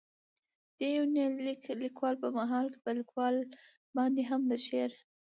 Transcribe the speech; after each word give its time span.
دې 0.77 0.87
يونليک 0.97 1.61
ليکلو 1.83 2.19
په 2.23 2.27
مهال، 2.37 2.67
په 2.83 2.89
ليکوال 2.99 3.35
باندې 3.95 4.21
هم 4.29 4.41
د 4.51 4.53
شعر. 4.65 4.91